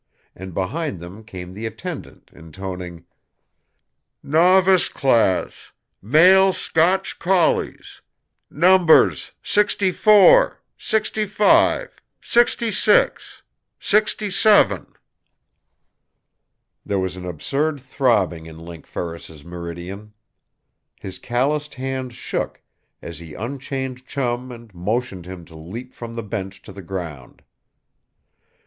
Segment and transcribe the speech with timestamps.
[0.35, 3.05] And behind them came the attendant, intoning:
[4.23, 8.01] "Novice Class, Male Scotch Collies!
[8.49, 13.43] Numbers 64, 65, 66,
[13.79, 14.87] 67."
[16.83, 20.13] There was an absurd throbbing in Link Ferris's meridian.
[20.99, 22.63] His calloused hands shook
[23.03, 27.43] as he unchained Chum and motioned him to leap from the bench to the ground.